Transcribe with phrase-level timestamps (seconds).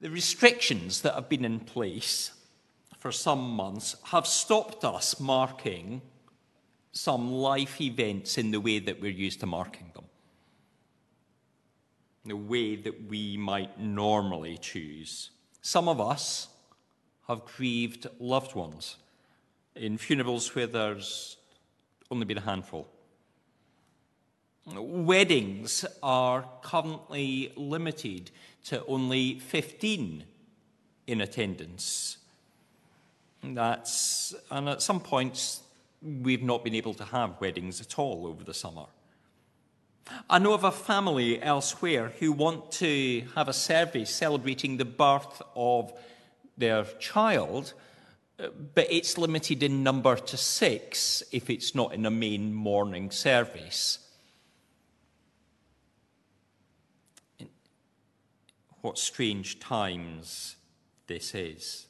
[0.00, 2.32] The restrictions that have been in place
[2.98, 6.00] for some months have stopped us marking
[6.92, 10.04] some life events in the way that we're used to marking them,
[12.24, 15.30] the way that we might normally choose.
[15.62, 16.48] Some of us
[17.28, 18.96] have grieved loved ones
[19.74, 21.36] in funerals where there's
[22.10, 22.88] only been a handful.
[24.66, 28.30] Weddings are currently limited
[28.66, 30.24] to only 15
[31.06, 32.18] in attendance.
[33.42, 35.62] That's, and at some points,
[36.02, 38.86] we've not been able to have weddings at all over the summer.
[40.28, 45.40] I know of a family elsewhere who want to have a service celebrating the birth
[45.54, 45.92] of
[46.58, 47.72] their child,
[48.36, 53.98] but it's limited in number to six if it's not in a main morning service.
[58.80, 60.56] What strange times
[61.06, 61.86] this is.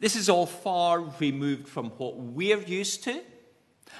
[0.00, 3.20] This is all far removed from what we're used to,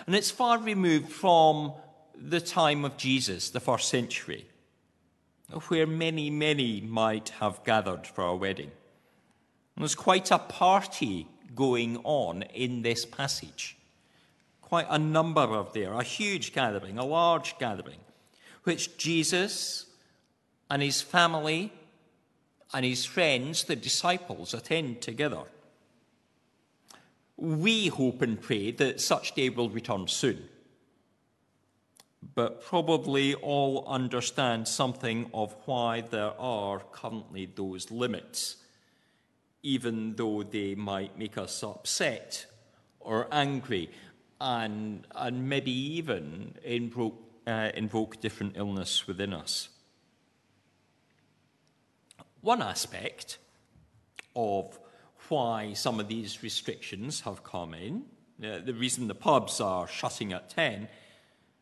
[0.06, 1.72] and it's far removed from
[2.14, 4.46] the time of Jesus, the first century,
[5.68, 8.70] where many, many might have gathered for a wedding.
[9.76, 13.76] And there's quite a party going on in this passage.
[14.60, 18.00] Quite a number of there, a huge gathering, a large gathering,
[18.64, 19.86] which Jesus
[20.72, 21.70] and his family
[22.72, 25.42] and his friends, the disciples, attend together.
[27.36, 30.48] We hope and pray that such day will return soon.
[32.34, 38.56] But probably all understand something of why there are currently those limits,
[39.62, 42.46] even though they might make us upset
[42.98, 43.90] or angry
[44.40, 49.68] and, and maybe even invoke, uh, invoke different illness within us.
[52.42, 53.38] One aspect
[54.34, 54.78] of
[55.28, 58.04] why some of these restrictions have come in.
[58.42, 60.88] Uh, the reason the pubs are shutting at 10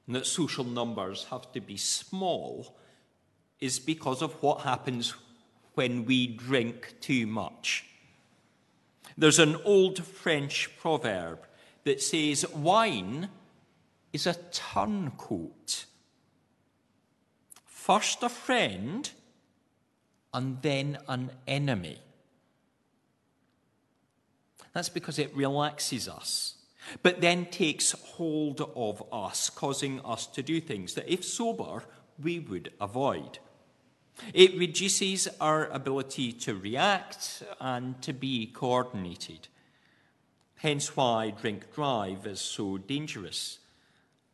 [0.07, 2.77] and that social numbers have to be small
[3.61, 5.15] is because of what happens
[5.75, 7.85] when we drink too much.
[9.19, 11.47] There's an old French proverb
[11.85, 13.29] that says wine
[14.13, 15.85] is a turncoat.
[17.67, 19.11] First a friend
[20.33, 21.99] and then an enemy.
[24.73, 26.55] That's because it relaxes us,
[27.03, 31.85] but then takes hold of us, causing us to do things that, if sober,
[32.23, 33.39] we would avoid.
[34.35, 39.49] It reduces our ability to react and to be coordinated.
[40.57, 43.59] Hence why drink drive is so dangerous.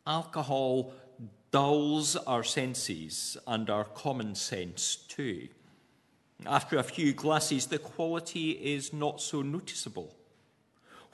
[0.05, 0.93] Alcohol
[1.51, 5.47] dulls our senses and our common sense too.
[6.45, 10.15] After a few glasses, the quality is not so noticeable.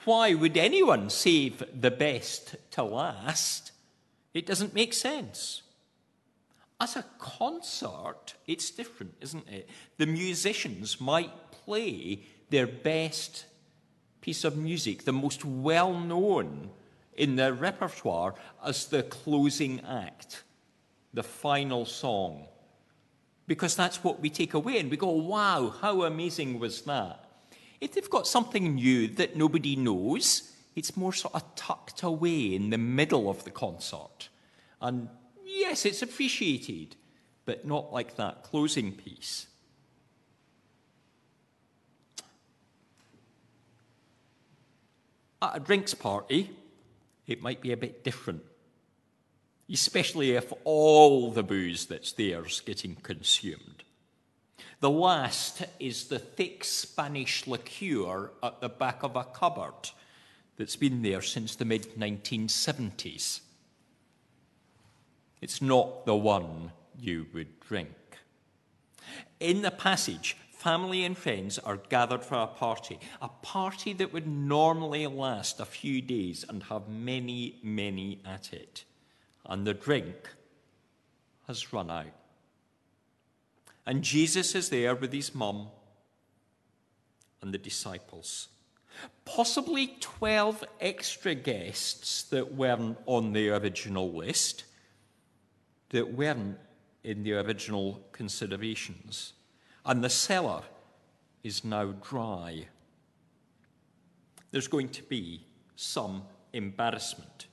[0.05, 3.71] Why would anyone save the best to last?
[4.33, 5.61] It doesn't make sense.
[6.79, 9.69] As a concert, it's different, isn't it?
[9.97, 13.45] The musicians might play their best
[14.19, 16.69] piece of music, the most well known
[17.15, 18.35] in their repertoire,
[18.65, 20.43] as the closing act,
[21.13, 22.47] the final song.
[23.45, 27.25] Because that's what we take away and we go, wow, how amazing was that?
[27.81, 32.69] If they've got something new that nobody knows, it's more sort of tucked away in
[32.69, 34.29] the middle of the concert.
[34.81, 35.09] And
[35.45, 36.95] yes, it's appreciated,
[37.45, 39.47] but not like that closing piece.
[45.41, 46.51] At a drinks party,
[47.27, 48.43] it might be a bit different,
[49.71, 53.83] especially if all the booze that's there is getting consumed.
[54.79, 59.91] The last is the thick Spanish liqueur at the back of a cupboard
[60.57, 63.39] that's been there since the mid 1970s.
[65.41, 67.89] It's not the one you would drink.
[69.39, 74.27] In the passage, family and friends are gathered for a party, a party that would
[74.27, 78.85] normally last a few days and have many, many at it.
[79.45, 80.29] And the drink
[81.47, 82.13] has run out.
[83.85, 85.67] And Jesus is there with his mum
[87.41, 88.47] and the disciples.
[89.25, 94.63] Possibly 12 extra guests that weren't on the original list,
[95.89, 96.57] that weren't
[97.03, 99.33] in the original considerations.
[99.85, 100.61] And the cellar
[101.43, 102.67] is now dry.
[104.51, 106.23] There's going to be some
[106.53, 107.47] embarrassment.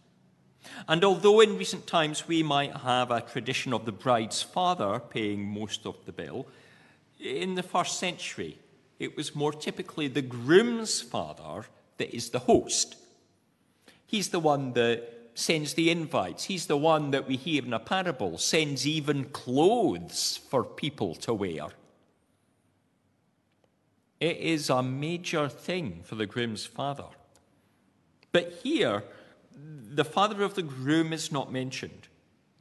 [0.88, 5.46] And although in recent times we might have a tradition of the bride's father paying
[5.46, 6.46] most of the bill,
[7.18, 8.58] in the first century,
[8.98, 11.66] it was more typically the groom's father
[11.98, 12.96] that is the host.
[14.06, 16.44] He's the one that sends the invites.
[16.44, 21.32] He's the one that we hear in a parable, sends even clothes for people to
[21.32, 21.68] wear.
[24.18, 27.06] It is a major thing for the groom's father.
[28.32, 29.04] But here,
[29.92, 32.08] the father of the groom is not mentioned.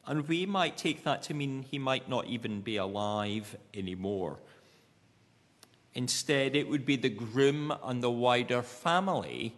[0.06, 4.40] And we might take that to mean he might not even be alive anymore.
[5.94, 9.56] Instead, it would be the groom and the wider family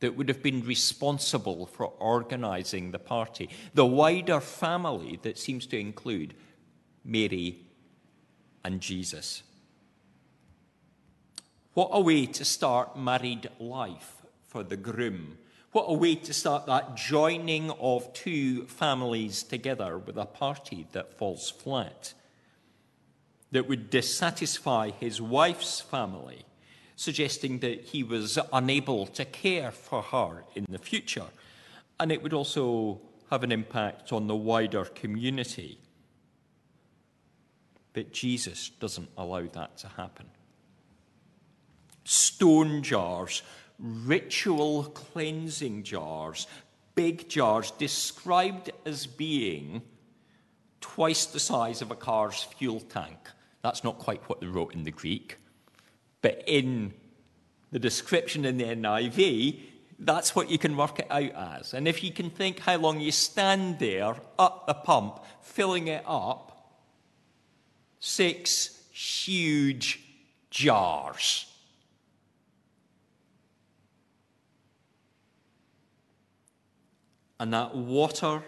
[0.00, 3.48] that would have been responsible for organizing the party.
[3.74, 6.34] The wider family that seems to include
[7.04, 7.66] Mary
[8.64, 9.42] and Jesus.
[11.74, 15.38] What a way to start married life for the groom.
[15.76, 21.18] What a way to start that joining of two families together with a party that
[21.18, 22.14] falls flat,
[23.50, 26.46] that would dissatisfy his wife's family
[26.94, 31.26] suggesting that he was unable to care for her in the future.
[32.00, 35.78] And it would also have an impact on the wider community.
[37.92, 40.30] But Jesus doesn't allow that to happen.
[42.04, 43.42] Stone jars,
[43.78, 46.46] ritual cleansing jars,
[46.94, 49.82] big jars described as being
[50.80, 53.18] twice the size of a car's fuel tank.
[53.62, 55.38] That's not quite what they wrote in the Greek.
[56.22, 56.94] But in
[57.72, 59.60] the description in the NIV,
[59.98, 61.74] that's what you can work it out as.
[61.74, 66.04] And if you can think how long you stand there at the pump, filling it
[66.06, 66.74] up,
[67.98, 70.00] six huge
[70.50, 71.46] jars.
[77.38, 78.42] And that water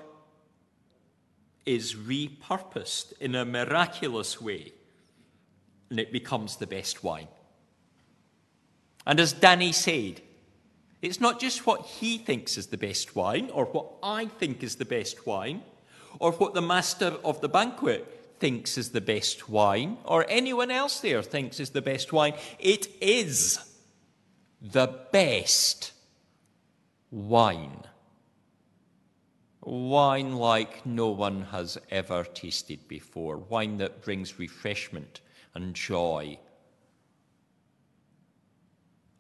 [1.67, 4.73] is repurposed in a miraculous way,
[5.91, 7.29] and it becomes the best wine.
[9.07, 10.23] And as Danny said,
[11.03, 14.77] it's not just what he thinks is the best wine, or what I think is
[14.77, 15.63] the best wine,
[16.19, 21.01] or what the master of the banquet thinks is the best wine, or anyone else
[21.01, 22.35] there thinks is the best wine.
[22.59, 23.61] It is
[24.61, 25.93] the best
[27.11, 27.85] wine.
[29.69, 33.37] Wine like no one has ever tasted before.
[33.37, 35.21] Wine that brings refreshment
[35.55, 36.39] and joy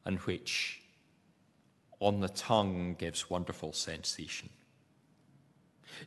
[0.06, 0.80] and which
[2.00, 4.48] on the tongue gives wonderful sensation.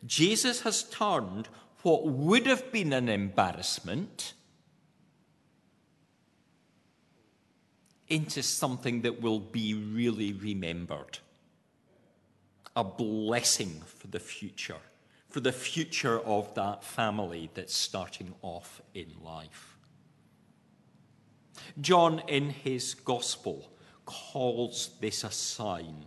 [0.07, 1.47] Jesus has turned
[1.83, 4.33] what would have been an embarrassment
[8.07, 11.19] into something that will be really remembered.
[12.75, 14.81] A blessing for the future,
[15.29, 19.77] for the future of that family that's starting off in life.
[21.79, 23.71] John, in his gospel,
[24.06, 26.06] calls this a sign.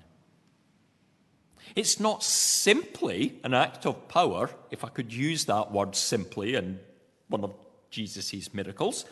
[1.75, 6.81] It's not simply an act of power, if I could use that word simply in
[7.29, 7.55] one of
[7.91, 9.05] Jesus' miracles.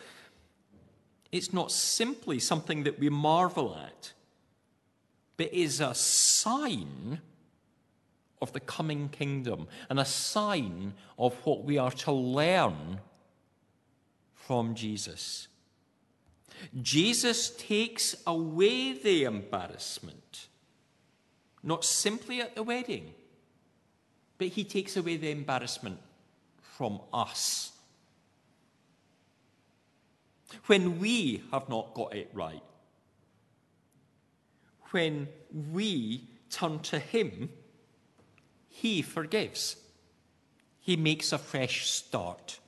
[1.30, 4.12] It's not simply something that we marvel at,
[5.36, 7.20] but is a sign
[8.42, 13.00] of the coming kingdom and a sign of what we are to learn
[14.34, 15.48] from Jesus.
[16.82, 20.48] Jesus takes away the embarrassment,
[21.62, 23.14] not simply at the wedding,
[24.38, 25.98] but he takes away the embarrassment
[26.60, 27.72] from us.
[30.66, 32.62] When we have not got it right,
[34.90, 35.28] when
[35.72, 37.48] we turn to him,
[38.72, 39.76] he forgives.
[40.80, 42.58] He makes a fresh start.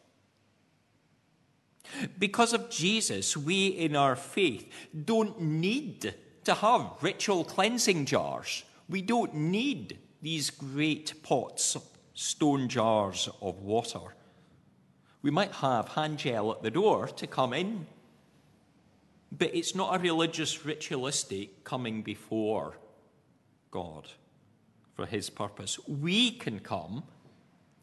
[2.18, 4.70] Because of Jesus, we in our faith
[5.04, 8.64] don't need to have ritual cleansing jars.
[8.88, 11.76] We don't need these great pots,
[12.12, 14.14] stone jars of water.
[15.22, 17.86] We might have hand gel at the door to come in,
[19.32, 22.76] but it's not a religious, ritualistic coming before
[23.70, 24.06] God
[24.94, 25.78] for His purpose.
[25.86, 27.04] We can come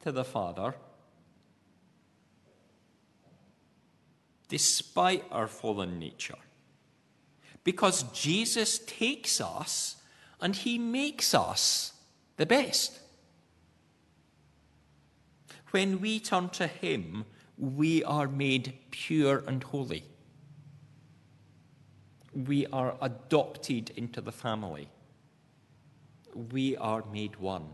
[0.01, 0.75] to the Father
[4.51, 6.35] despite our fallen nature.
[7.63, 9.95] Because Jesus takes us
[10.41, 11.93] and he makes us
[12.35, 12.99] the best.
[15.69, 17.23] When we turn to him,
[17.57, 20.03] we are made pure and holy.
[22.33, 24.89] We are adopted into the family.
[26.51, 27.65] We are made one.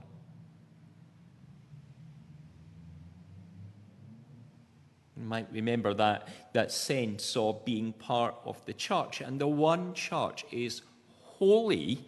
[5.18, 9.22] You might remember that, that sense of being part of the church.
[9.22, 10.82] And the one church is
[11.22, 12.06] holy,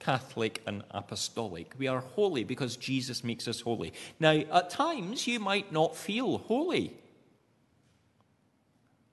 [0.00, 1.74] Catholic, and apostolic.
[1.78, 3.92] We are holy because Jesus makes us holy.
[4.18, 6.96] Now, at times, you might not feel holy.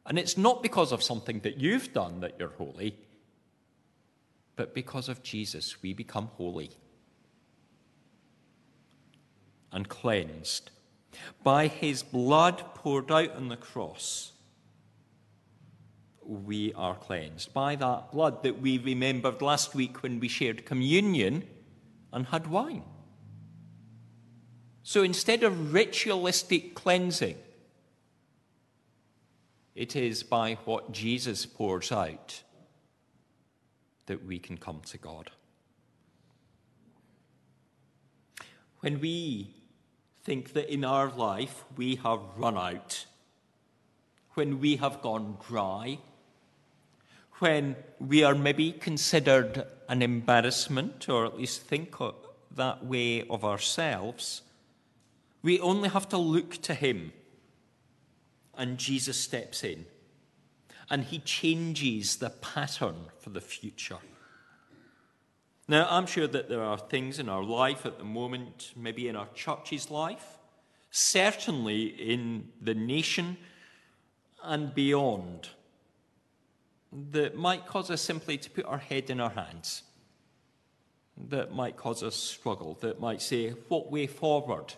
[0.05, 2.97] And it's not because of something that you've done that you're holy,
[4.55, 6.71] but because of Jesus, we become holy
[9.71, 10.71] and cleansed
[11.43, 14.31] by his blood poured out on the cross,
[16.23, 17.53] we are cleansed.
[17.53, 21.43] By that blood that we remembered last week when we shared communion
[22.13, 22.83] and had wine.
[24.83, 27.37] So instead of ritualistic cleansing,
[29.75, 32.43] it is by what Jesus pours out
[34.05, 35.31] that we can come to God.
[38.79, 39.53] When we
[40.23, 43.05] think that in our life we have run out,
[44.33, 45.99] when we have gone dry,
[47.39, 51.95] when we are maybe considered an embarrassment, or at least think
[52.55, 54.41] that way of ourselves,
[55.41, 57.13] we only have to look to Him.
[58.55, 59.85] And Jesus steps in
[60.91, 63.99] and He changes the pattern for the future.
[65.67, 69.15] Now, I'm sure that there are things in our life at the moment, maybe in
[69.15, 70.37] our church's life,
[70.91, 73.37] certainly in the nation
[74.43, 75.47] and beyond,
[77.11, 79.83] that might cause us simply to put our head in our hands,
[81.29, 84.73] that might cause us struggle, that might say, What way forward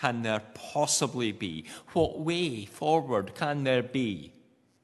[0.00, 1.66] can there possibly be?
[1.92, 4.32] What way forward can there be?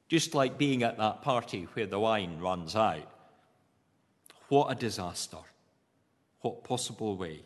[0.07, 3.11] Just like being at that party where the wine runs out.
[4.49, 5.39] What a disaster.
[6.41, 7.41] What possible way.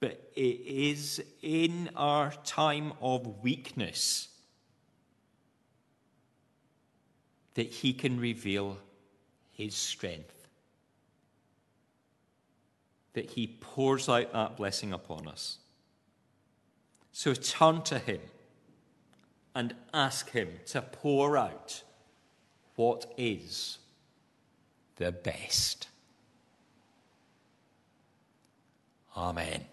[0.00, 4.28] But it is in our time of weakness
[7.54, 8.78] that He can reveal
[9.52, 10.34] His strength.
[13.14, 15.58] That He pours out that blessing upon us.
[17.18, 18.20] So turn to Him
[19.54, 21.82] and ask Him to pour out
[22.74, 23.78] what is
[24.96, 25.88] the best.
[29.16, 29.64] Amen.